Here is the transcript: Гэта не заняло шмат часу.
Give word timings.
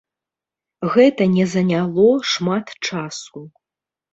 Гэта 0.95 1.27
не 1.35 1.45
заняло 1.53 2.07
шмат 2.33 2.67
часу. 2.89 3.47